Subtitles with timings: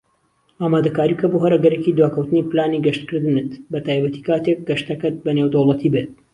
[0.61, 6.11] ئامادەکاری بکە بۆ هەر ئەگەرێکی دواکەوتنی پلانی گەشتکردنت، بەتایبەتی کاتیک گەشتەکەت بە نێودەوڵەتی بێت.